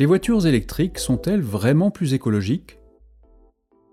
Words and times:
Les 0.00 0.06
voitures 0.06 0.46
électriques 0.46 0.98
sont-elles 0.98 1.42
vraiment 1.42 1.90
plus 1.90 2.14
écologiques? 2.14 2.78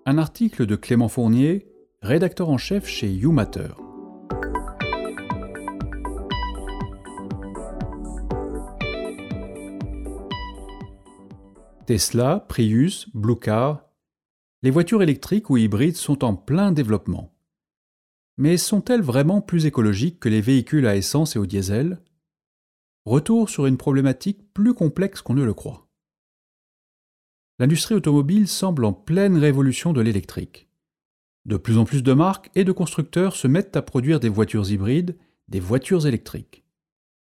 Un 0.05 0.18
article 0.18 0.65
de 0.65 0.77
Clément 0.77 1.09
Fournier, 1.09 1.68
rédacteur 2.02 2.47
en 2.47 2.57
chef 2.57 2.88
chez 2.88 3.11
YouMatter. 3.11 3.68
Tesla, 11.86 12.46
Prius, 12.47 13.10
Blue 13.14 13.37
Car, 13.37 13.83
les 14.64 14.71
voitures 14.71 15.04
électriques 15.04 15.50
ou 15.50 15.57
hybrides 15.57 15.97
sont 15.97 16.24
en 16.24 16.37
plein 16.37 16.71
développement. 16.71 17.36
Mais 18.37 18.55
sont-elles 18.55 19.01
vraiment 19.01 19.42
plus 19.42 19.65
écologiques 19.65 20.21
que 20.21 20.29
les 20.29 20.39
véhicules 20.39 20.87
à 20.87 20.96
essence 20.96 21.36
et 21.36 21.39
au 21.39 21.46
diesel? 21.46 22.00
Retour 23.04 23.50
sur 23.50 23.65
une 23.65 23.75
problématique 23.75 24.54
plus 24.54 24.74
complexe 24.74 25.21
qu'on 25.21 25.33
ne 25.33 25.43
le 25.43 25.54
croit. 25.54 25.86
L'industrie 27.60 27.96
automobile 27.96 28.47
semble 28.47 28.86
en 28.86 28.93
pleine 28.93 29.38
révolution 29.38 29.92
de 29.92 30.02
l'électrique. 30.02 30.68
De 31.46 31.57
plus 31.57 31.78
en 31.78 31.86
plus 31.86 32.03
de 32.03 32.14
marques 32.14 32.52
et 32.56 32.64
de 32.64 32.72
constructeurs 32.72 33.36
se 33.36 33.48
mettent 33.48 33.75
à 33.75 33.81
produire 33.81 34.20
des 34.20 34.30
voitures 34.30 34.70
hybrides, 34.70 35.17
des 35.48 35.59
voitures 35.59 36.06
électriques. 36.06 36.64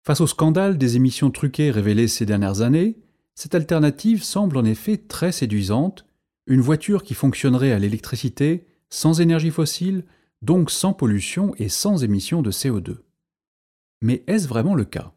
Face 0.03 0.21
au 0.21 0.27
scandale 0.27 0.77
des 0.77 0.95
émissions 0.95 1.31
truquées 1.31 1.71
révélées 1.71 2.07
ces 2.07 2.25
dernières 2.25 2.61
années, 2.61 2.97
cette 3.35 3.55
alternative 3.55 4.23
semble 4.23 4.57
en 4.57 4.65
effet 4.65 4.97
très 4.97 5.31
séduisante, 5.31 6.05
une 6.47 6.61
voiture 6.61 7.03
qui 7.03 7.13
fonctionnerait 7.13 7.71
à 7.71 7.79
l'électricité, 7.79 8.67
sans 8.89 9.21
énergie 9.21 9.51
fossile, 9.51 10.05
donc 10.41 10.71
sans 10.71 10.93
pollution 10.93 11.53
et 11.57 11.69
sans 11.69 12.03
émission 12.03 12.41
de 12.41 12.51
CO2. 12.51 12.97
Mais 14.01 14.23
est-ce 14.27 14.47
vraiment 14.47 14.75
le 14.75 14.85
cas? 14.85 15.13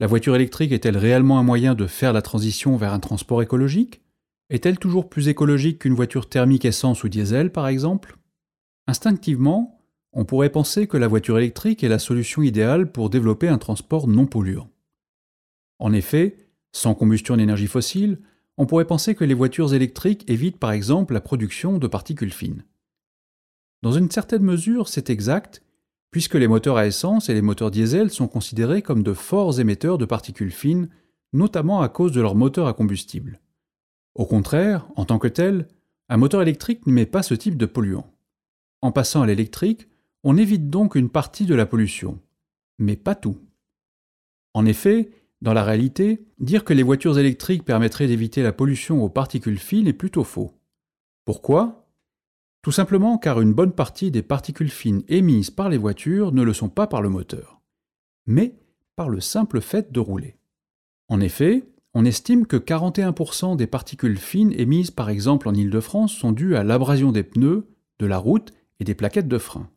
La 0.00 0.06
voiture 0.06 0.36
électrique 0.36 0.70
est-elle 0.70 0.96
réellement 0.96 1.40
un 1.40 1.42
moyen 1.42 1.74
de 1.74 1.88
faire 1.88 2.12
la 2.12 2.22
transition 2.22 2.76
vers 2.76 2.92
un 2.92 3.00
transport 3.00 3.42
écologique? 3.42 4.00
Est-elle 4.48 4.78
toujours 4.78 5.08
plus 5.08 5.26
écologique 5.26 5.80
qu'une 5.80 5.94
voiture 5.94 6.28
thermique 6.28 6.64
essence 6.64 7.02
ou 7.02 7.08
diesel 7.08 7.50
par 7.50 7.66
exemple? 7.66 8.16
Instinctivement, 8.86 9.82
on 10.12 10.24
pourrait 10.24 10.52
penser 10.52 10.86
que 10.86 10.96
la 10.96 11.08
voiture 11.08 11.36
électrique 11.36 11.82
est 11.82 11.88
la 11.88 11.98
solution 11.98 12.42
idéale 12.42 12.92
pour 12.92 13.10
développer 13.10 13.48
un 13.48 13.58
transport 13.58 14.06
non 14.06 14.26
polluant. 14.26 14.70
En 15.80 15.92
effet, 15.92 16.36
sans 16.70 16.94
combustion 16.94 17.36
d'énergie 17.36 17.66
fossile, 17.66 18.20
on 18.56 18.66
pourrait 18.66 18.86
penser 18.86 19.16
que 19.16 19.24
les 19.24 19.34
voitures 19.34 19.74
électriques 19.74 20.24
évitent 20.30 20.58
par 20.58 20.70
exemple 20.70 21.12
la 21.12 21.20
production 21.20 21.78
de 21.78 21.86
particules 21.88 22.32
fines. 22.32 22.64
Dans 23.82 23.92
une 23.92 24.10
certaine 24.10 24.42
mesure, 24.42 24.88
c'est 24.88 25.10
exact, 25.10 25.62
puisque 26.10 26.34
les 26.34 26.48
moteurs 26.48 26.76
à 26.76 26.86
essence 26.86 27.28
et 27.28 27.34
les 27.34 27.42
moteurs 27.42 27.70
diesel 27.70 28.10
sont 28.10 28.28
considérés 28.28 28.82
comme 28.82 29.02
de 29.02 29.12
forts 29.12 29.60
émetteurs 29.60 29.98
de 29.98 30.04
particules 30.04 30.50
fines, 30.50 30.88
notamment 31.32 31.80
à 31.80 31.88
cause 31.88 32.12
de 32.12 32.20
leur 32.20 32.34
moteur 32.34 32.66
à 32.66 32.72
combustible. 32.72 33.40
Au 34.14 34.26
contraire, 34.26 34.88
en 34.96 35.04
tant 35.04 35.18
que 35.18 35.28
tel, 35.28 35.68
un 36.08 36.16
moteur 36.16 36.42
électrique 36.42 36.86
n'émet 36.86 37.06
pas 37.06 37.22
ce 37.22 37.34
type 37.34 37.56
de 37.56 37.66
polluant. 37.66 38.10
En 38.80 38.92
passant 38.92 39.22
à 39.22 39.26
l'électrique, 39.26 39.88
on 40.24 40.36
évite 40.36 40.70
donc 40.70 40.94
une 40.94 41.10
partie 41.10 41.46
de 41.46 41.54
la 41.54 41.66
pollution, 41.66 42.18
mais 42.78 42.96
pas 42.96 43.14
tout. 43.14 43.38
En 44.54 44.66
effet, 44.66 45.10
dans 45.40 45.52
la 45.52 45.62
réalité, 45.62 46.26
dire 46.40 46.64
que 46.64 46.72
les 46.72 46.82
voitures 46.82 47.18
électriques 47.18 47.64
permettraient 47.64 48.08
d'éviter 48.08 48.42
la 48.42 48.52
pollution 48.52 49.04
aux 49.04 49.08
particules 49.08 49.58
fines 49.58 49.86
est 49.86 49.92
plutôt 49.92 50.24
faux. 50.24 50.52
Pourquoi? 51.24 51.77
Tout 52.62 52.72
simplement 52.72 53.18
car 53.18 53.40
une 53.40 53.52
bonne 53.52 53.72
partie 53.72 54.10
des 54.10 54.22
particules 54.22 54.70
fines 54.70 55.02
émises 55.08 55.50
par 55.50 55.68
les 55.68 55.78
voitures 55.78 56.32
ne 56.32 56.42
le 56.42 56.52
sont 56.52 56.68
pas 56.68 56.86
par 56.86 57.02
le 57.02 57.08
moteur, 57.08 57.60
mais 58.26 58.54
par 58.96 59.08
le 59.08 59.20
simple 59.20 59.60
fait 59.60 59.92
de 59.92 60.00
rouler. 60.00 60.36
En 61.08 61.20
effet, 61.20 61.64
on 61.94 62.04
estime 62.04 62.46
que 62.46 62.56
41% 62.56 63.56
des 63.56 63.66
particules 63.66 64.18
fines 64.18 64.52
émises 64.52 64.90
par 64.90 65.08
exemple 65.08 65.48
en 65.48 65.54
Île-de-France 65.54 66.12
sont 66.12 66.32
dues 66.32 66.56
à 66.56 66.64
l'abrasion 66.64 67.12
des 67.12 67.22
pneus, 67.22 67.66
de 67.98 68.06
la 68.06 68.18
route 68.18 68.52
et 68.80 68.84
des 68.84 68.94
plaquettes 68.94 69.28
de 69.28 69.38
frein. 69.38 69.70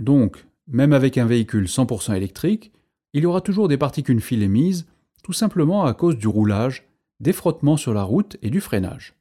Donc, 0.00 0.46
même 0.66 0.92
avec 0.92 1.18
un 1.18 1.26
véhicule 1.26 1.66
100% 1.66 2.14
électrique, 2.14 2.72
il 3.12 3.22
y 3.22 3.26
aura 3.26 3.40
toujours 3.40 3.68
des 3.68 3.76
particules 3.76 4.20
fines 4.20 4.42
émises, 4.42 4.86
tout 5.22 5.32
simplement 5.32 5.84
à 5.84 5.94
cause 5.94 6.16
du 6.16 6.26
roulage, 6.26 6.88
des 7.20 7.32
frottements 7.32 7.76
sur 7.76 7.94
la 7.94 8.02
route 8.02 8.36
et 8.42 8.50
du 8.50 8.60
freinage. 8.60 9.14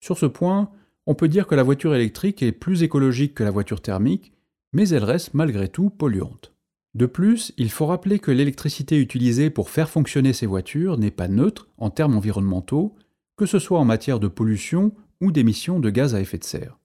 Sur 0.00 0.18
ce 0.18 0.26
point, 0.26 0.70
on 1.10 1.14
peut 1.16 1.26
dire 1.26 1.48
que 1.48 1.56
la 1.56 1.64
voiture 1.64 1.92
électrique 1.92 2.40
est 2.40 2.52
plus 2.52 2.84
écologique 2.84 3.34
que 3.34 3.42
la 3.42 3.50
voiture 3.50 3.82
thermique, 3.82 4.32
mais 4.72 4.90
elle 4.90 5.02
reste 5.02 5.34
malgré 5.34 5.66
tout 5.66 5.90
polluante. 5.90 6.54
De 6.94 7.06
plus, 7.06 7.52
il 7.56 7.68
faut 7.68 7.86
rappeler 7.86 8.20
que 8.20 8.30
l'électricité 8.30 8.96
utilisée 8.96 9.50
pour 9.50 9.70
faire 9.70 9.90
fonctionner 9.90 10.32
ces 10.32 10.46
voitures 10.46 10.98
n'est 10.98 11.10
pas 11.10 11.26
neutre 11.26 11.66
en 11.78 11.90
termes 11.90 12.16
environnementaux, 12.16 12.94
que 13.36 13.44
ce 13.44 13.58
soit 13.58 13.80
en 13.80 13.84
matière 13.84 14.20
de 14.20 14.28
pollution 14.28 14.92
ou 15.20 15.32
d'émissions 15.32 15.80
de 15.80 15.90
gaz 15.90 16.14
à 16.14 16.20
effet 16.20 16.38
de 16.38 16.44
serre. 16.44 16.78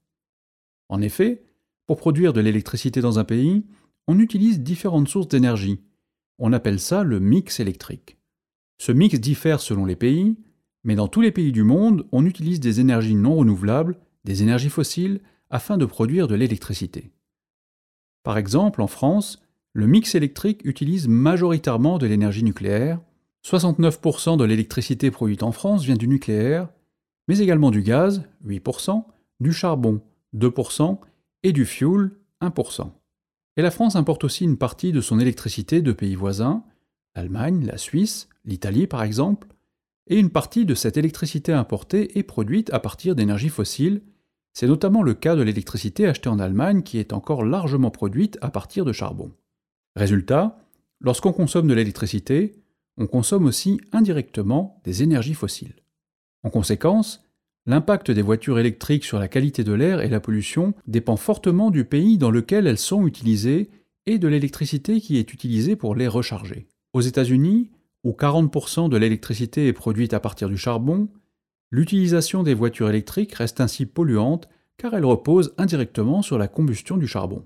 En 0.89 1.03
effet, 1.03 1.43
pour 1.85 1.97
produire 1.97 2.33
de 2.33 2.41
l'électricité 2.41 3.01
dans 3.01 3.19
un 3.19 3.25
pays, 3.25 3.63
on 4.07 4.17
utilise 4.17 4.59
différentes 4.59 5.07
sources 5.07 5.27
d'énergie, 5.27 5.81
on 6.39 6.51
appelle 6.51 6.79
ça 6.79 7.03
le 7.03 7.19
mix 7.19 7.59
électrique. 7.59 8.17
Ce 8.79 8.91
mix 8.91 9.19
diffère 9.19 9.59
selon 9.59 9.85
les 9.85 9.95
pays, 9.95 10.35
mais 10.83 10.95
dans 10.95 11.07
tous 11.07 11.21
les 11.21 11.31
pays 11.31 11.51
du 11.51 11.61
monde, 11.61 12.07
on 12.11 12.25
utilise 12.25 12.59
des 12.59 12.79
énergies 12.79 13.13
non 13.13 13.35
renouvelables, 13.35 13.99
des 14.25 14.43
énergies 14.43 14.69
fossiles, 14.69 15.21
afin 15.49 15.77
de 15.77 15.85
produire 15.85 16.27
de 16.27 16.35
l'électricité. 16.35 17.11
Par 18.23 18.37
exemple, 18.37 18.81
en 18.81 18.87
France, 18.87 19.41
le 19.71 19.87
mix 19.87 20.15
électrique 20.15 20.61
utilise 20.65 21.07
majoritairement 21.07 21.97
de 21.97 22.07
l'énergie 22.07 22.43
nucléaire, 22.43 22.99
69% 23.45 24.37
de 24.37 24.43
l'électricité 24.43 25.11
produite 25.11 25.43
en 25.43 25.51
France 25.51 25.83
vient 25.83 25.95
du 25.95 26.07
nucléaire, 26.07 26.67
mais 27.27 27.37
également 27.37 27.71
du 27.71 27.83
gaz, 27.83 28.23
8%, 28.45 29.03
du 29.39 29.53
charbon, 29.53 30.01
2%, 30.35 30.99
et 31.43 31.53
du 31.53 31.65
fioul, 31.65 32.17
1%. 32.41 32.89
Et 33.57 33.61
la 33.61 33.71
France 33.71 33.95
importe 33.95 34.23
aussi 34.23 34.43
une 34.43 34.57
partie 34.57 34.91
de 34.91 35.01
son 35.01 35.19
électricité 35.19 35.81
de 35.81 35.91
pays 35.91 36.15
voisins, 36.15 36.63
l'Allemagne, 37.15 37.65
la 37.65 37.77
Suisse, 37.77 38.27
l'Italie 38.43 38.87
par 38.87 39.03
exemple, 39.03 39.47
et 40.07 40.19
une 40.19 40.29
partie 40.29 40.65
de 40.65 40.75
cette 40.75 40.97
électricité 40.97 41.51
importée 41.51 42.17
est 42.17 42.23
produite 42.23 42.71
à 42.73 42.79
partir 42.79 43.15
d'énergies 43.15 43.49
fossiles. 43.49 44.01
C'est 44.55 44.67
notamment 44.67 45.03
le 45.03 45.13
cas 45.13 45.35
de 45.35 45.43
l'électricité 45.43 46.07
achetée 46.07 46.29
en 46.29 46.39
Allemagne 46.39 46.81
qui 46.81 46.97
est 46.97 47.13
encore 47.13 47.45
largement 47.45 47.91
produite 47.91 48.39
à 48.41 48.49
partir 48.49 48.85
de 48.85 48.91
charbon. 48.91 49.31
Résultat, 49.95 50.57
lorsqu'on 50.99 51.33
consomme 51.33 51.67
de 51.67 51.75
l'électricité, 51.75 52.55
on 52.97 53.05
consomme 53.05 53.45
aussi 53.45 53.79
indirectement 53.91 54.81
des 54.83 55.03
énergies 55.03 55.35
fossiles. 55.35 55.75
En 56.41 56.49
conséquence, 56.49 57.25
L'impact 57.67 58.11
des 58.11 58.21
voitures 58.21 58.59
électriques 58.59 59.05
sur 59.05 59.17
la 59.17 59.27
qualité 59.27 59.63
de 59.63 59.73
l'air 59.73 60.01
et 60.01 60.07
la 60.07 60.19
pollution 60.19 60.75
dépend 60.85 61.17
fortement 61.17 61.71
du 61.71 61.83
pays 61.83 62.19
dans 62.19 62.29
lequel 62.29 62.67
elles 62.67 62.77
sont 62.77 63.07
utilisées 63.07 63.71
et 64.05 64.19
de 64.19 64.27
l'électricité 64.27 65.01
qui 65.01 65.17
est 65.17 65.33
utilisée 65.33 65.75
pour 65.75 65.95
les 65.95 66.07
recharger. 66.07 66.67
Aux 66.93 67.01
États-Unis, 67.01 67.71
où 68.03 68.11
40% 68.11 68.87
de 68.87 68.97
l'électricité 68.97 69.67
est 69.67 69.73
produite 69.73 70.13
à 70.13 70.19
partir 70.19 70.47
du 70.47 70.57
charbon, 70.57 71.07
l'utilisation 71.71 72.43
des 72.43 72.53
voitures 72.53 72.89
électriques 72.89 73.33
reste 73.33 73.61
ainsi 73.61 73.85
polluante 73.85 74.47
car 74.77 74.93
elle 74.93 75.05
repose 75.05 75.53
indirectement 75.57 76.21
sur 76.21 76.37
la 76.37 76.47
combustion 76.47 76.97
du 76.97 77.07
charbon. 77.07 77.45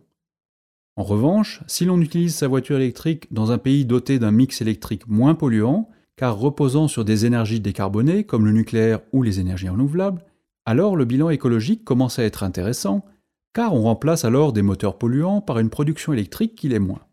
En 0.96 1.04
revanche, 1.04 1.62
si 1.68 1.86
l'on 1.86 2.02
utilise 2.02 2.36
sa 2.36 2.48
voiture 2.48 2.78
électrique 2.78 3.32
dans 3.32 3.52
un 3.52 3.58
pays 3.58 3.86
doté 3.86 4.20
d'un 4.20 4.32
mix 4.32 4.62
électrique 4.62 5.08
moins 5.08 5.36
polluant, 5.36 5.90
car 6.18 6.38
reposant 6.38 6.90
sur 6.90 7.06
des 7.06 7.26
énergies 7.26 7.62
décarbonées 7.62 8.26
comme 8.26 8.46
le 8.46 8.52
nucléaire 8.52 9.00
ou 9.14 9.24
les 9.24 9.40
énergies 9.40 9.70
renouvelables, 9.70 10.26
alors 10.66 10.98
le 10.98 11.06
bilan 11.06 11.30
écologique 11.30 11.86
commence 11.86 12.20
à 12.20 12.24
être 12.24 12.44
intéressant, 12.44 13.06
car 13.54 13.74
on 13.74 13.84
remplace 13.84 14.26
alors 14.26 14.52
des 14.52 14.62
moteurs 14.62 14.98
polluants 14.98 15.42
par 15.42 15.60
une 15.60 15.70
production 15.70 16.12
électrique 16.12 16.56
qui 16.56 16.68
l'est 16.68 16.80
moins. 16.80 17.06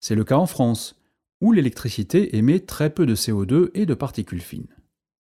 C'est 0.00 0.16
le 0.16 0.24
cas 0.24 0.36
en 0.36 0.46
France, 0.46 1.00
où 1.40 1.52
l'électricité 1.52 2.36
émet 2.36 2.60
très 2.60 2.90
peu 2.90 3.06
de 3.06 3.14
CO2 3.14 3.70
et 3.74 3.86
de 3.86 3.94
particules 3.94 4.40
fines. 4.40 4.74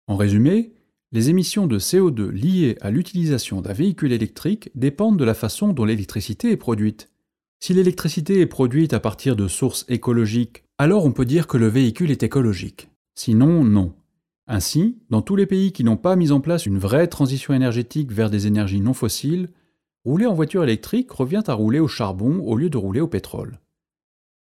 En 0.06 0.16
résumé, 0.16 0.74
les 1.12 1.28
émissions 1.28 1.66
de 1.66 1.78
CO2 1.78 2.28
liées 2.28 2.76
à 2.80 2.90
l'utilisation 2.90 3.60
d'un 3.60 3.72
véhicule 3.72 4.12
électrique 4.12 4.70
dépendent 4.76 5.18
de 5.18 5.24
la 5.24 5.34
façon 5.34 5.72
dont 5.72 5.84
l'électricité 5.84 6.52
est 6.52 6.56
produite. 6.56 7.10
Si 7.58 7.74
l'électricité 7.74 8.40
est 8.40 8.46
produite 8.46 8.92
à 8.92 9.00
partir 9.00 9.34
de 9.34 9.48
sources 9.48 9.84
écologiques, 9.88 10.62
alors 10.78 11.04
on 11.04 11.12
peut 11.12 11.24
dire 11.24 11.48
que 11.48 11.58
le 11.58 11.66
véhicule 11.66 12.12
est 12.12 12.22
écologique. 12.22 12.90
Sinon, 13.16 13.64
non. 13.64 13.92
Ainsi, 14.46 14.98
dans 15.10 15.20
tous 15.20 15.36
les 15.36 15.46
pays 15.46 15.72
qui 15.72 15.84
n'ont 15.84 15.96
pas 15.96 16.16
mis 16.16 16.30
en 16.30 16.40
place 16.40 16.64
une 16.64 16.78
vraie 16.78 17.08
transition 17.08 17.54
énergétique 17.54 18.12
vers 18.12 18.30
des 18.30 18.46
énergies 18.46 18.80
non 18.80 18.94
fossiles, 18.94 19.50
rouler 20.04 20.26
en 20.26 20.34
voiture 20.34 20.62
électrique 20.62 21.10
revient 21.10 21.42
à 21.48 21.54
rouler 21.54 21.80
au 21.80 21.88
charbon 21.88 22.38
au 22.38 22.56
lieu 22.56 22.70
de 22.70 22.78
rouler 22.78 23.00
au 23.00 23.08
pétrole. 23.08 23.58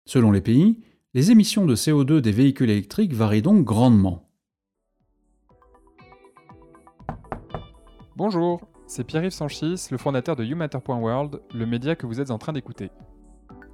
Selon 0.05 0.31
les 0.31 0.41
pays, 0.41 0.79
les 1.15 1.31
émissions 1.31 1.65
de 1.65 1.75
CO2 1.75 2.21
des 2.21 2.31
véhicules 2.31 2.69
électriques 2.69 3.13
varient 3.13 3.41
donc 3.41 3.65
grandement. 3.65 4.28
Bonjour, 8.19 8.59
c'est 8.85 9.05
Pierre-Yves 9.05 9.31
Sanchis, 9.31 9.87
le 9.91 9.97
fondateur 9.97 10.35
de 10.35 10.43
YouMatter.world, 10.43 11.41
le 11.53 11.65
média 11.65 11.95
que 11.95 12.05
vous 12.05 12.19
êtes 12.19 12.31
en 12.31 12.37
train 12.37 12.51
d'écouter. 12.51 12.91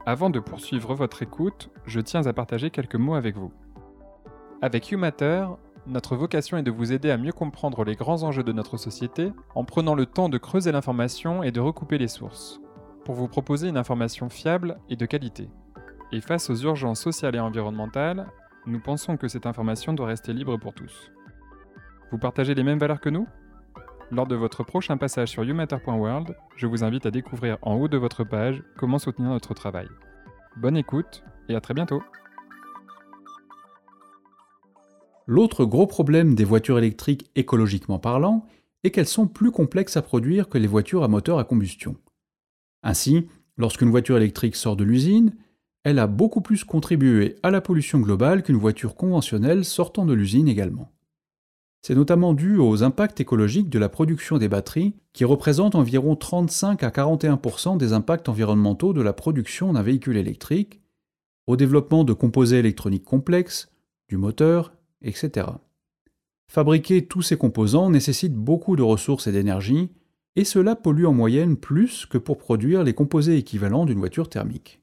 Avant 0.05 0.29
de 0.29 0.39
poursuivre 0.39 0.93
votre 0.93 1.23
écoute, 1.23 1.71
je 1.87 1.99
tiens 1.99 2.27
à 2.27 2.31
partager 2.31 2.69
quelques 2.69 2.93
mots 2.93 3.15
avec 3.15 3.35
vous. 3.35 3.51
Avec 4.61 4.91
YouMatter, 4.91 5.47
notre 5.87 6.15
vocation 6.15 6.57
est 6.57 6.63
de 6.63 6.69
vous 6.69 6.93
aider 6.93 7.09
à 7.09 7.17
mieux 7.17 7.31
comprendre 7.31 7.83
les 7.83 7.95
grands 7.95 8.21
enjeux 8.21 8.43
de 8.43 8.51
notre 8.51 8.77
société 8.77 9.33
en 9.55 9.65
prenant 9.65 9.95
le 9.95 10.05
temps 10.05 10.29
de 10.29 10.37
creuser 10.37 10.71
l'information 10.71 11.41
et 11.41 11.51
de 11.51 11.59
recouper 11.59 11.97
les 11.97 12.07
sources, 12.07 12.61
pour 13.03 13.15
vous 13.15 13.27
proposer 13.27 13.67
une 13.67 13.77
information 13.77 14.29
fiable 14.29 14.77
et 14.89 14.95
de 14.95 15.07
qualité. 15.07 15.49
Et 16.11 16.21
face 16.21 16.51
aux 16.51 16.55
urgences 16.57 17.01
sociales 17.01 17.35
et 17.35 17.39
environnementales, 17.39 18.27
nous 18.67 18.79
pensons 18.79 19.17
que 19.17 19.27
cette 19.27 19.47
information 19.47 19.93
doit 19.93 20.05
rester 20.05 20.33
libre 20.33 20.57
pour 20.57 20.75
tous. 20.75 21.11
Vous 22.11 22.19
partagez 22.19 22.53
les 22.53 22.63
mêmes 22.63 22.77
valeurs 22.77 23.01
que 23.01 23.09
nous? 23.09 23.27
Lors 24.11 24.27
de 24.27 24.35
votre 24.35 24.63
prochain 24.63 24.97
passage 24.97 25.29
sur 25.29 25.43
youmatter.world, 25.43 26.35
je 26.55 26.67
vous 26.67 26.83
invite 26.83 27.07
à 27.07 27.11
découvrir 27.11 27.57
en 27.63 27.73
haut 27.75 27.87
de 27.87 27.97
votre 27.97 28.23
page 28.23 28.61
comment 28.77 28.99
soutenir 28.99 29.29
notre 29.29 29.55
travail. 29.55 29.87
Bonne 30.57 30.77
écoute 30.77 31.23
et 31.49 31.55
à 31.55 31.61
très 31.61 31.73
bientôt 31.73 32.03
L'autre 35.25 35.65
gros 35.65 35.87
problème 35.87 36.35
des 36.35 36.43
voitures 36.43 36.77
électriques 36.77 37.31
écologiquement 37.35 37.97
parlant 37.97 38.45
est 38.83 38.91
qu'elles 38.91 39.07
sont 39.07 39.25
plus 39.25 39.49
complexes 39.49 39.97
à 39.97 40.03
produire 40.03 40.49
que 40.49 40.59
les 40.59 40.67
voitures 40.67 41.03
à 41.03 41.07
moteur 41.07 41.39
à 41.39 41.43
combustion. 41.43 41.95
Ainsi, 42.83 43.27
lorsqu'une 43.57 43.89
voiture 43.89 44.17
électrique 44.17 44.55
sort 44.55 44.75
de 44.75 44.83
l'usine, 44.83 45.35
elle 45.83 45.97
a 45.97 46.05
beaucoup 46.05 46.41
plus 46.41 46.63
contribué 46.63 47.37
à 47.41 47.49
la 47.49 47.61
pollution 47.61 47.99
globale 47.99 48.43
qu'une 48.43 48.57
voiture 48.57 48.95
conventionnelle 48.95 49.65
sortant 49.65 50.05
de 50.05 50.13
l'usine 50.13 50.47
également. 50.47 50.94
C'est 51.87 51.93
notamment 51.93 52.33
dû 52.33 52.57
aux 52.57 52.81
impacts 52.81 53.21
écologiques 53.21 53.69
de 53.69 53.77
la 53.77 53.89
production 53.89 54.39
des 54.39 54.47
batteries, 54.47 54.95
qui 55.13 55.23
représentent 55.23 55.75
environ 55.75 56.15
35 56.15 56.81
à 56.81 56.89
41% 56.89 57.77
des 57.77 57.93
impacts 57.93 58.27
environnementaux 58.27 58.91
de 58.91 59.03
la 59.03 59.13
production 59.13 59.71
d'un 59.71 59.83
véhicule 59.83 60.17
électrique, 60.17 60.81
au 61.45 61.55
développement 61.55 62.03
de 62.03 62.13
composés 62.13 62.57
électroniques 62.57 63.05
complexes, 63.05 63.71
du 64.09 64.17
moteur 64.17 64.73
etc. 65.03 65.45
Fabriquer 66.47 67.05
tous 67.05 67.21
ces 67.21 67.37
composants 67.37 67.91
nécessite 67.91 68.33
beaucoup 68.33 68.75
de 68.75 68.81
ressources 68.81 69.27
et 69.27 69.31
d'énergie, 69.31 69.91
et 70.35 70.43
cela 70.43 70.75
pollue 70.75 71.05
en 71.05 71.13
moyenne 71.13 71.55
plus 71.55 72.07
que 72.07 72.17
pour 72.17 72.39
produire 72.39 72.83
les 72.83 72.93
composés 72.93 73.37
équivalents 73.37 73.85
d'une 73.85 73.99
voiture 73.99 74.27
thermique. 74.27 74.81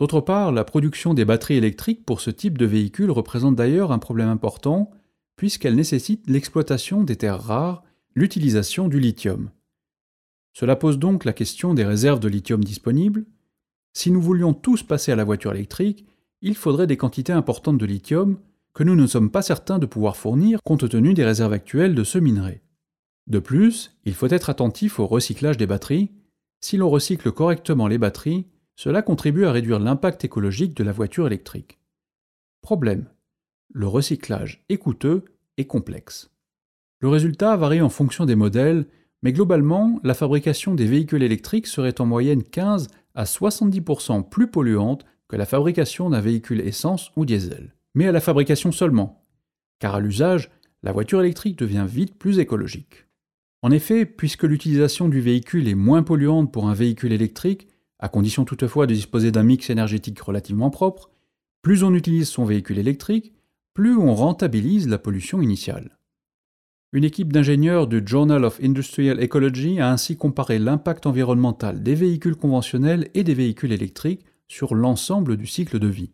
D'autre 0.00 0.20
part, 0.20 0.50
la 0.50 0.64
production 0.64 1.14
des 1.14 1.24
batteries 1.24 1.58
électriques 1.58 2.04
pour 2.04 2.20
ce 2.20 2.30
type 2.30 2.58
de 2.58 2.66
véhicule 2.66 3.12
représente 3.12 3.54
d'ailleurs 3.54 3.92
un 3.92 4.00
problème 4.00 4.28
important, 4.28 4.90
puisqu'elle 5.36 5.76
nécessite 5.76 6.28
l'exploitation 6.28 7.04
des 7.04 7.16
terres 7.16 7.42
rares, 7.42 7.84
l'utilisation 8.14 8.88
du 8.88 8.98
lithium. 8.98 9.50
Cela 10.52 10.74
pose 10.74 10.98
donc 10.98 11.24
la 11.24 11.34
question 11.34 11.74
des 11.74 11.84
réserves 11.84 12.20
de 12.20 12.28
lithium 12.28 12.64
disponibles. 12.64 13.26
Si 13.92 14.10
nous 14.10 14.22
voulions 14.22 14.54
tous 14.54 14.82
passer 14.82 15.12
à 15.12 15.16
la 15.16 15.24
voiture 15.24 15.52
électrique, 15.52 16.06
il 16.40 16.54
faudrait 16.54 16.86
des 16.86 16.96
quantités 16.96 17.32
importantes 17.32 17.78
de 17.78 17.86
lithium, 17.86 18.38
que 18.72 18.82
nous 18.82 18.94
ne 18.94 19.06
sommes 19.06 19.30
pas 19.30 19.42
certains 19.42 19.78
de 19.78 19.86
pouvoir 19.86 20.16
fournir 20.16 20.60
compte 20.62 20.88
tenu 20.88 21.14
des 21.14 21.24
réserves 21.24 21.52
actuelles 21.52 21.94
de 21.94 22.04
ce 22.04 22.18
minerai. 22.18 22.62
De 23.26 23.38
plus, 23.38 23.96
il 24.04 24.14
faut 24.14 24.28
être 24.28 24.50
attentif 24.50 25.00
au 25.00 25.06
recyclage 25.06 25.56
des 25.56 25.66
batteries. 25.66 26.10
Si 26.60 26.76
l'on 26.76 26.90
recycle 26.90 27.32
correctement 27.32 27.88
les 27.88 27.98
batteries, 27.98 28.46
cela 28.76 29.02
contribue 29.02 29.46
à 29.46 29.52
réduire 29.52 29.78
l'impact 29.80 30.24
écologique 30.24 30.76
de 30.76 30.84
la 30.84 30.92
voiture 30.92 31.26
électrique. 31.26 31.78
Problème. 32.62 33.06
Le 33.72 33.86
recyclage 33.86 34.64
est 34.68 34.78
coûteux 34.78 35.24
et 35.56 35.66
complexe. 35.66 36.30
Le 37.00 37.08
résultat 37.08 37.56
varie 37.56 37.82
en 37.82 37.88
fonction 37.88 38.24
des 38.24 38.36
modèles, 38.36 38.86
mais 39.22 39.32
globalement, 39.32 40.00
la 40.02 40.14
fabrication 40.14 40.74
des 40.74 40.86
véhicules 40.86 41.22
électriques 41.22 41.66
serait 41.66 42.00
en 42.00 42.06
moyenne 42.06 42.42
15 42.42 42.88
à 43.14 43.24
70% 43.24 44.28
plus 44.28 44.50
polluante 44.50 45.04
que 45.28 45.36
la 45.36 45.46
fabrication 45.46 46.10
d'un 46.10 46.20
véhicule 46.20 46.60
essence 46.60 47.10
ou 47.16 47.24
diesel 47.24 47.76
mais 47.96 48.06
à 48.06 48.12
la 48.12 48.20
fabrication 48.20 48.72
seulement, 48.72 49.24
car 49.80 49.94
à 49.94 50.00
l'usage, 50.00 50.50
la 50.82 50.92
voiture 50.92 51.20
électrique 51.20 51.58
devient 51.58 51.86
vite 51.88 52.14
plus 52.14 52.38
écologique. 52.38 53.06
En 53.62 53.70
effet, 53.70 54.04
puisque 54.04 54.42
l'utilisation 54.42 55.08
du 55.08 55.22
véhicule 55.22 55.66
est 55.66 55.74
moins 55.74 56.02
polluante 56.02 56.52
pour 56.52 56.68
un 56.68 56.74
véhicule 56.74 57.14
électrique, 57.14 57.68
à 57.98 58.10
condition 58.10 58.44
toutefois 58.44 58.86
de 58.86 58.92
disposer 58.92 59.32
d'un 59.32 59.44
mix 59.44 59.70
énergétique 59.70 60.20
relativement 60.20 60.68
propre, 60.68 61.10
plus 61.62 61.82
on 61.84 61.94
utilise 61.94 62.28
son 62.28 62.44
véhicule 62.44 62.78
électrique, 62.78 63.32
plus 63.76 63.94
on 63.94 64.14
rentabilise 64.14 64.88
la 64.88 64.96
pollution 64.96 65.42
initiale. 65.42 65.98
Une 66.92 67.04
équipe 67.04 67.30
d'ingénieurs 67.30 67.86
du 67.86 68.02
Journal 68.06 68.42
of 68.42 68.58
Industrial 68.62 69.22
Ecology 69.22 69.80
a 69.80 69.90
ainsi 69.90 70.16
comparé 70.16 70.58
l'impact 70.58 71.04
environnemental 71.04 71.82
des 71.82 71.94
véhicules 71.94 72.36
conventionnels 72.36 73.10
et 73.12 73.22
des 73.22 73.34
véhicules 73.34 73.72
électriques 73.72 74.24
sur 74.48 74.74
l'ensemble 74.74 75.36
du 75.36 75.46
cycle 75.46 75.78
de 75.78 75.88
vie. 75.88 76.10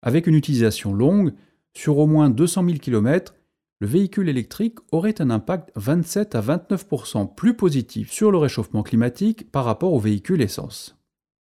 Avec 0.00 0.26
une 0.26 0.34
utilisation 0.34 0.94
longue, 0.94 1.34
sur 1.74 1.98
au 1.98 2.06
moins 2.06 2.30
200 2.30 2.64
000 2.64 2.78
km, 2.78 3.34
le 3.80 3.86
véhicule 3.86 4.30
électrique 4.30 4.78
aurait 4.92 5.20
un 5.20 5.28
impact 5.28 5.72
27 5.76 6.36
à 6.36 6.40
29% 6.40 7.34
plus 7.34 7.54
positif 7.54 8.10
sur 8.10 8.30
le 8.30 8.38
réchauffement 8.38 8.82
climatique 8.82 9.52
par 9.52 9.66
rapport 9.66 9.92
au 9.92 10.00
véhicule 10.00 10.40
essence. 10.40 10.96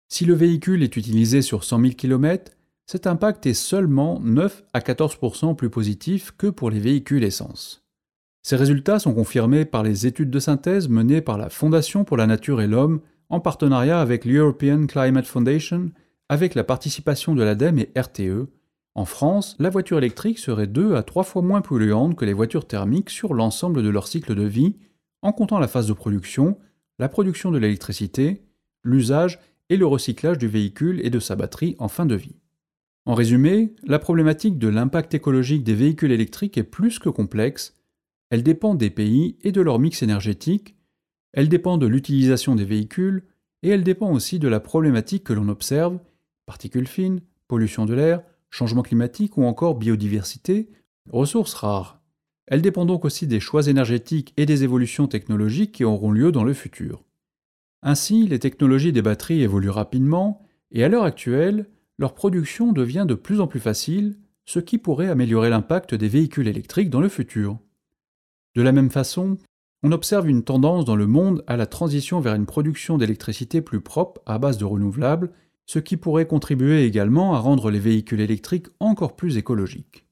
Si 0.09 0.25
le 0.25 0.35
véhicule 0.35 0.85
est 0.85 0.97
utilisé 0.97 1.43
sur 1.43 1.65
100 1.65 1.81
000 1.81 1.93
km, 1.95 2.53
cet 2.87 3.07
impact 3.07 3.47
est 3.47 3.55
seulement 3.55 4.21
9 4.21 4.65
à 4.73 4.81
14% 4.81 5.55
plus 5.57 5.71
positif 5.71 6.33
que 6.37 6.49
pour 6.49 6.71
les 6.71 6.81
véhicules 6.81 7.25
essence. 7.25 7.85
Ces 8.43 8.57
résultats 8.57 8.99
sont 8.99 9.15
confirmés 9.15 9.65
par 9.65 9.83
les 9.83 10.07
études 10.07 10.31
de 10.31 10.41
synthèse 10.41 10.89
menées 10.89 11.21
par 11.21 11.39
la 11.39 11.49
Fondation 11.49 12.05
pour 12.05 12.17
la 12.17 12.27
Nature 12.27 12.61
et 12.61 12.67
l'Homme 12.67 13.01
en 13.29 13.41
partenariat 13.41 14.01
avec 14.01 14.25
l'European 14.25 14.87
Climate 14.87 15.27
Foundation 15.27 15.91
avec 16.29 16.55
la 16.55 16.65
participation 16.65 17.35
de 17.35 17.43
l'ADEME 17.43 17.79
et 17.79 17.93
RTE, 17.97 18.49
en 18.95 19.07
France, 19.07 19.57
la 19.59 19.71
voiture 19.71 19.97
électrique 19.99 20.39
serait 20.39 20.67
deux 20.67 20.95
à 20.97 21.03
trois 21.03 21.25
fois 21.25 21.41
moins 21.41 21.63
polluante 21.63 22.15
que 22.15 22.27
les 22.27 22.35
voitures 22.35 22.67
thermiques 22.67 23.09
sur 23.09 23.33
l'ensemble 23.33 23.83
de 23.83 23.89
leur 23.89 24.07
cycle 24.07 24.35
de 24.35 24.43
vie, 24.43 24.77
en 25.23 25.33
comptant 25.33 25.59
la 25.59 25.69
phase 25.69 25.87
de 25.87 25.95
production, 25.95 26.59
la 26.99 27.09
production 27.09 27.51
de 27.51 27.59
l'électricité, 27.59 28.43
l'usage 28.85 29.39
et 29.71 29.79
le 29.79 29.87
recyclage 29.87 30.37
du 30.37 30.47
véhicule 30.47 31.01
et 31.05 31.11
de 31.11 31.21
sa 31.21 31.37
batterie 31.37 31.75
en 31.79 31.89
fin 31.89 32.05
de 32.05 32.15
vie. 32.15 32.37
En 33.05 33.15
résumé, 33.15 33.75
la 33.85 33.99
problématique 33.99 34.59
de 34.59 34.69
l'impact 34.69 35.15
écologique 35.15 35.65
des 35.65 35.75
véhicules 35.75 36.13
électriques 36.13 36.57
est 36.57 36.63
plus 36.63 36.99
que 36.99 37.09
complexe, 37.09 37.77
elle 38.31 38.43
dépend 38.43 38.75
des 38.75 38.91
pays 38.91 39.37
et 39.43 39.53
de 39.53 39.61
leur 39.61 39.79
mix 39.79 40.03
énergétique, 40.03 40.77
elle 41.33 41.49
dépend 41.49 41.79
de 41.79 41.87
l'utilisation 41.87 42.55
des 42.55 42.65
véhicules, 42.65 43.25
et 43.63 43.69
elle 43.71 43.85
dépend 43.85 44.11
aussi 44.13 44.39
de 44.39 44.49
la 44.49 44.61
problématique 44.61 45.25
que 45.25 45.33
l'on 45.33 45.49
observe 45.49 45.99
particules 46.47 46.89
fines, 46.89 47.21
pollution 47.49 47.87
de 47.87 47.95
l'air, 47.95 48.23
changement 48.51 48.83
climatique 48.83 49.37
ou 49.37 49.45
encore 49.45 49.77
biodiversité, 49.77 50.71
ressources 51.11 51.55
rares. 51.55 52.01
Elle 52.47 52.63
dépend 52.63 52.85
donc 52.85 53.05
aussi 53.05 53.27
des 53.27 53.41
choix 53.41 53.67
énergétiques 53.67 54.35
et 54.37 54.47
des 54.47 54.65
évolutions 54.65 55.07
technologiques 55.07 55.73
qui 55.73 55.85
auront 55.85 56.11
lieu 56.11 56.33
dans 56.33 56.45
le 56.45 56.55
futur. 56.55 57.05
Ainsi, 57.83 58.27
les 58.27 58.39
technologies 58.39 58.93
des 58.93 59.03
batteries 59.03 59.43
évoluent 59.43 59.71
rapidement, 59.71 60.43
et 60.71 60.85
à 60.85 60.89
l'heure 60.89 61.05
actuelle, 61.05 61.67
leur 62.03 62.15
production 62.15 62.73
devient 62.73 63.07
de 63.09 63.15
plus 63.15 63.41
en 63.41 63.47
plus 63.47 63.61
facile, 63.61 64.19
ce 64.45 64.59
qui 64.59 64.77
pourrait 64.77 65.09
améliorer 65.09 65.51
l'impact 65.51 65.95
des 65.95 66.09
véhicules 66.09 66.49
électriques 66.49 66.91
dans 66.91 67.01
le 67.01 67.09
futur. 67.09 67.61
De 68.57 68.63
la 68.63 68.73
même 68.73 68.91
façon, 68.91 69.39
on 69.85 69.93
observe 69.93 70.29
une 70.29 70.43
tendance 70.43 70.85
dans 70.85 70.97
le 70.97 71.07
monde 71.07 71.45
à 71.47 71.57
la 71.57 71.67
transition 71.67 72.19
vers 72.19 72.35
une 72.35 72.45
production 72.45 72.99
d'électricité 72.99 73.63
plus 73.63 73.81
propre 73.81 74.21
à 74.27 74.39
base 74.39 74.59
de 74.59 74.65
renouvelables 74.65 75.31
ce 75.65 75.79
qui 75.79 75.97
pourrait 75.97 76.27
contribuer 76.27 76.85
également 76.85 77.35
à 77.35 77.39
rendre 77.39 77.71
les 77.71 77.79
véhicules 77.79 78.21
électriques 78.21 78.67
encore 78.81 79.15
plus 79.15 79.37
écologiques. 79.37 80.05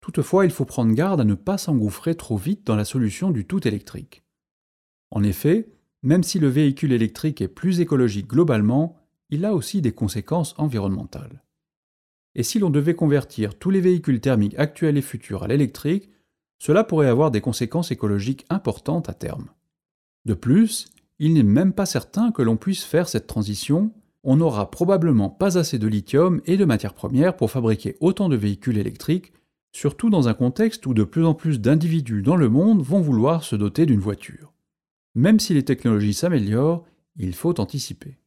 Toutefois, 0.00 0.44
il 0.44 0.50
faut 0.50 0.64
prendre 0.64 0.92
garde 0.92 1.20
à 1.20 1.24
ne 1.24 1.34
pas 1.34 1.56
s'engouffrer 1.56 2.16
trop 2.16 2.36
vite 2.36 2.66
dans 2.66 2.74
la 2.74 2.84
solution 2.84 3.30
du 3.30 3.46
tout 3.46 3.66
électrique. 3.66 4.24
En 5.12 5.22
effet, 5.22 5.68
même 6.02 6.24
si 6.24 6.40
le 6.40 6.48
véhicule 6.48 6.92
électrique 6.92 7.40
est 7.40 7.48
plus 7.48 7.78
écologique 7.78 8.26
globalement, 8.26 8.96
il 9.30 9.44
a 9.44 9.54
aussi 9.54 9.82
des 9.82 9.92
conséquences 9.92 10.54
environnementales. 10.58 11.42
Et 12.34 12.42
si 12.42 12.58
l'on 12.58 12.70
devait 12.70 12.94
convertir 12.94 13.58
tous 13.58 13.70
les 13.70 13.80
véhicules 13.80 14.20
thermiques 14.20 14.58
actuels 14.58 14.96
et 14.96 15.02
futurs 15.02 15.42
à 15.42 15.48
l'électrique, 15.48 16.10
cela 16.58 16.84
pourrait 16.84 17.08
avoir 17.08 17.30
des 17.30 17.40
conséquences 17.40 17.90
écologiques 17.90 18.46
importantes 18.50 19.08
à 19.08 19.14
terme. 19.14 19.50
De 20.24 20.34
plus, 20.34 20.86
il 21.18 21.34
n'est 21.34 21.42
même 21.42 21.72
pas 21.72 21.86
certain 21.86 22.32
que 22.32 22.42
l'on 22.42 22.56
puisse 22.56 22.84
faire 22.84 23.08
cette 23.08 23.26
transition 23.26 23.92
on 24.24 24.36
n'aura 24.36 24.70
probablement 24.70 25.30
pas 25.30 25.58
assez 25.58 25.78
de 25.78 25.86
lithium 25.86 26.40
et 26.44 26.56
de 26.56 26.64
matières 26.64 26.94
premières 26.94 27.36
pour 27.36 27.50
fabriquer 27.50 27.96
autant 28.00 28.28
de 28.28 28.36
véhicules 28.36 28.78
électriques, 28.78 29.32
surtout 29.72 30.10
dans 30.10 30.28
un 30.28 30.34
contexte 30.34 30.86
où 30.86 30.94
de 30.94 31.04
plus 31.04 31.24
en 31.24 31.34
plus 31.34 31.60
d'individus 31.60 32.22
dans 32.22 32.36
le 32.36 32.48
monde 32.48 32.82
vont 32.82 33.00
vouloir 33.00 33.44
se 33.44 33.56
doter 33.56 33.86
d'une 33.86 34.00
voiture. 34.00 34.52
Même 35.14 35.40
si 35.40 35.54
les 35.54 35.64
technologies 35.64 36.14
s'améliorent, 36.14 36.84
il 37.16 37.34
faut 37.34 37.58
anticiper. 37.60 38.18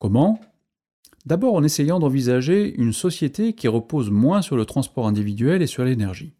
Comment? 0.00 0.40
D'abord 1.26 1.54
en 1.54 1.62
essayant 1.62 2.00
d'envisager 2.00 2.74
une 2.74 2.92
société 2.92 3.52
qui 3.52 3.68
repose 3.68 4.10
moins 4.10 4.42
sur 4.42 4.56
le 4.56 4.64
transport 4.64 5.06
individuel 5.06 5.62
et 5.62 5.68
sur 5.68 5.84
l'énergie. 5.84 6.34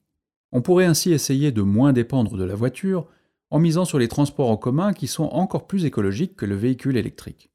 On 0.51 0.63
pourrait 0.63 0.87
ainsi 0.87 1.13
essayer 1.13 1.53
de 1.53 1.63
moins 1.63 1.93
dépendre 1.93 2.37
de 2.37 2.45
la 2.45 2.57
voiture 2.57 3.07
en 3.51 3.61
misant 3.61 3.85
sur 3.85 4.01
les 4.01 4.09
transports 4.09 4.51
en 4.51 4.57
commun 4.57 4.93
qui 4.93 5.07
sont 5.07 5.27
encore 5.27 5.69
plus 5.69 5.85
écologiques 5.85 6.35
que 6.35 6.47
le 6.47 6.57
véhicule 6.57 6.97
électrique 6.97 7.51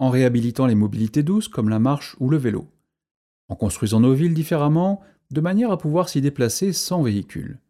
en 0.00 0.08
réhabilitant 0.08 0.66
les 0.66 0.74
mobilités 0.74 1.22
douces 1.22 1.46
comme 1.46 1.68
la 1.68 1.78
marche 1.78 2.16
ou 2.18 2.30
le 2.30 2.38
vélo, 2.38 2.66
en 3.48 3.54
construisant 3.54 4.00
nos 4.00 4.14
villes 4.14 4.34
différemment 4.34 5.02
de 5.30 5.42
manière 5.42 5.70
à 5.70 5.78
pouvoir 5.78 6.08
s'y 6.08 6.22
déplacer 6.22 6.72
sans 6.72 7.02
véhicule. 7.02 7.60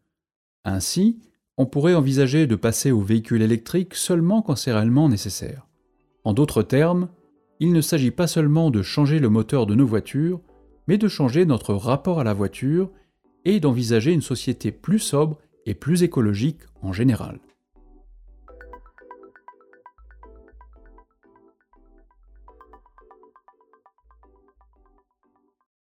Ainsi, 0.63 1.19
on 1.57 1.65
pourrait 1.65 1.93
envisager 1.93 2.47
de 2.47 2.55
passer 2.55 2.89
au 2.91 3.01
véhicule 3.01 3.41
électrique 3.41 3.95
seulement 3.95 4.41
quand 4.41 4.55
c'est 4.55 4.71
réellement 4.71 5.09
nécessaire. 5.09 5.67
En 6.23 6.33
d'autres 6.33 6.63
termes, 6.63 7.09
il 7.61 7.73
ne 7.73 7.81
s'agit 7.81 8.09
pas 8.09 8.25
seulement 8.25 8.71
de 8.71 8.81
changer 8.81 9.19
le 9.19 9.29
moteur 9.29 9.67
de 9.67 9.75
nos 9.75 9.85
voitures, 9.85 10.41
mais 10.87 10.97
de 10.97 11.07
changer 11.07 11.45
notre 11.45 11.75
rapport 11.75 12.19
à 12.19 12.23
la 12.23 12.33
voiture 12.33 12.89
et 13.45 13.59
d'envisager 13.59 14.11
une 14.11 14.23
société 14.23 14.71
plus 14.71 14.97
sobre 14.97 15.37
et 15.67 15.75
plus 15.75 16.01
écologique 16.01 16.61
en 16.81 16.91
général. 16.91 17.39